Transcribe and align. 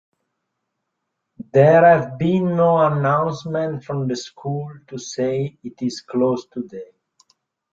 There 1.53 1.85
have 1.85 2.17
been 2.17 2.55
no 2.57 2.77
announcements 2.87 3.85
from 3.85 4.07
the 4.07 4.15
school 4.15 4.67
to 4.87 4.97
say 4.97 5.59
it 5.63 5.79
is 5.79 6.01
closed 6.01 6.51
today. 6.51 6.93